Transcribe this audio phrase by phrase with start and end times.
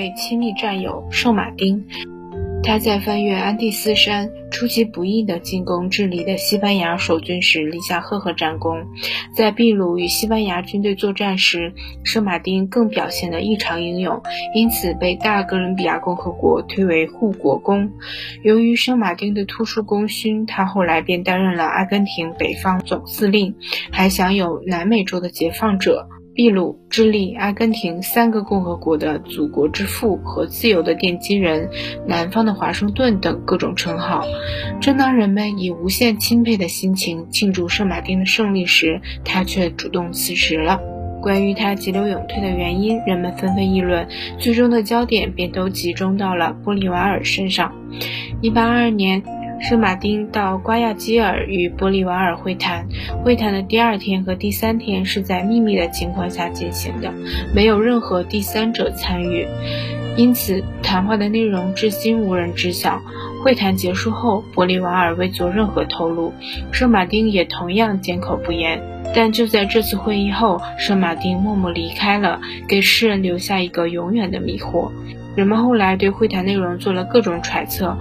[0.00, 1.84] 位亲密战友圣马丁。
[2.62, 8.86] 他在翻越安第斯山、出其不意地进攻智利的西班牙守军时立下赫赫战功。
[9.34, 11.72] 在秘鲁与西班牙军队作战时，
[12.02, 14.22] 圣马丁更表现得异常英勇，
[14.54, 17.90] 因此被大哥伦比亚共和国推为护国公。
[18.42, 23.54] 由于圣马丁的突出功勋，他后来便担任了阿根廷北方总司令，
[23.90, 26.08] 还享有南美洲的解放者。
[26.32, 31.68] 秘鲁、智利、阿根廷三个共和国的祖国之父和自由的奠基人、
[32.06, 34.24] 南方的华盛顿等各种称号。
[34.80, 40.80] 正当人们以无限钦佩的心情庆祝圣马丁的胜利时，他却主动辞职了。
[41.20, 47.74] 关于他急流勇退的原因，人们纷纷议论，最终的焦点便都集中到了玻利瓦尔身上。
[48.40, 49.22] 一八二二年。
[49.60, 52.88] 圣马丁到瓜亚基尔与玻利瓦尔会谈，
[53.22, 57.12] 会谈的第二天和第三天是在秘密的情况下进行的，
[57.54, 59.46] 没有任何第三者参与，
[60.16, 63.00] 因此谈话的内容至今无人知晓。
[63.42, 66.32] 会谈结束后，玻利瓦尔未做任何透露，
[66.72, 68.82] 圣马丁也同样缄口不言。
[69.14, 74.90] 但就在这次会议后，圣马丁默默离开了，给世人留下一个永远的迷惑。
[75.36, 77.96] 人们后来对会谈内容做了各种揣测。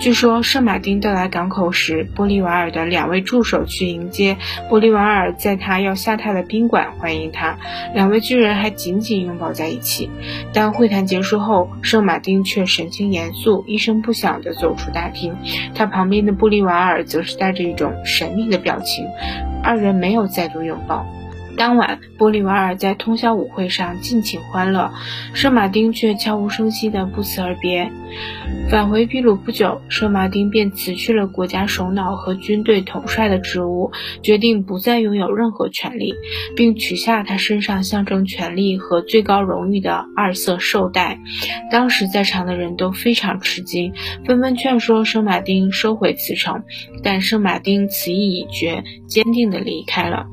[0.00, 4.36] 据说圣马丁到达港口时，玻利瓦尔的两位助手去迎接
[4.70, 7.58] 玻利瓦尔，在他要下榻的宾馆欢迎他，
[7.94, 10.08] 两位巨人还紧紧拥抱在一起。
[10.52, 15.36] 当会谈结束后，圣马丁却神情严肃，一声不响地走出大厅，
[15.74, 19.04] 他旁边的玻利瓦尔则是带着一种神秘的表情，
[19.64, 21.04] 二人没有再度拥抱。
[21.58, 24.92] 当晚，玻利瓦尔在通宵舞会上尽情欢乐，
[25.34, 27.90] 圣马丁却悄无声息地不辞而别。
[28.70, 33.90] 返回秘鲁不久，圣马丁便辞去了国家首脑和军队统帅的职务，
[34.22, 36.14] 决定不再拥有任何权利，
[36.54, 41.18] 并取下他身上象征权力和最高荣誉的二色绶带。
[41.70, 43.92] 当时在场的人都非常吃惊，
[44.24, 46.62] 纷纷劝说圣马丁收回辞呈，
[47.02, 50.26] 但圣马丁此意已决，坚定地离开了。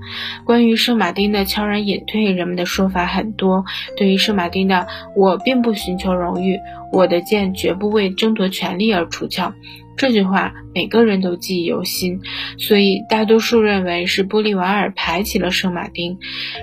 [0.45, 3.63] 关于圣马丁的悄然隐退，人们的说法很多。
[3.97, 4.85] 对于圣马丁的
[5.17, 6.59] “我并不寻求荣誉，
[6.91, 9.53] 我的剑绝不为争夺权力而出鞘”
[9.97, 12.19] 这句话，每个人都记忆犹新。
[12.57, 16.17] 所以，大多数认为是玻利瓦尔排挤了圣马丁。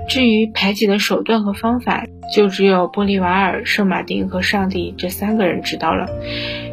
[0.07, 2.05] 至于排挤的手段和方法，
[2.37, 6.07] 就只有玻利瓦尔、圣马丁和上帝这三个人知道了。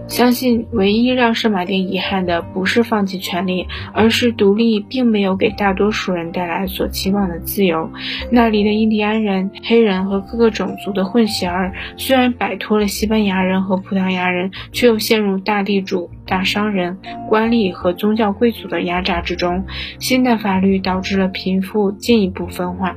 [0.10, 7.90] 相信唯一让圣马丁遗憾的不是放弃权利，而是独立并没有给大多数人带来所期望的自由。
[8.32, 16.98] 那里的印第安人、黑人和各个种族的混血儿，虽然摆脱了西班牙人和葡萄牙人，却又陷入大地主、大商人、
[17.30, 19.64] 官吏和宗教贵族的压榨之中。
[20.00, 22.96] 新的法律导致了贫富进一步分化。